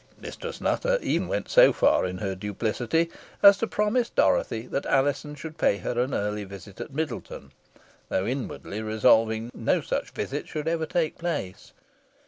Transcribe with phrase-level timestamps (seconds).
[0.19, 3.11] Mistress Nutter even went so far in her duplicity
[3.43, 7.51] as to promise Dorothy, that Alizon should pay her an early visit at Middleton
[8.09, 11.71] though inwardly resolving no such visit should ever take place.